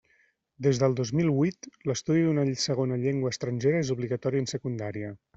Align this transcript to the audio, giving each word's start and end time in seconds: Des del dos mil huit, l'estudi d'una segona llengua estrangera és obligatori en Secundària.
Des 0.67 0.77
del 0.83 0.93
dos 0.99 1.09
mil 1.17 1.27
huit, 1.39 1.67
l'estudi 1.89 2.23
d'una 2.27 2.45
segona 2.63 2.97
llengua 3.03 3.33
estrangera 3.37 3.83
és 3.83 3.93
obligatori 3.97 4.41
en 4.45 4.49
Secundària. 4.57 5.13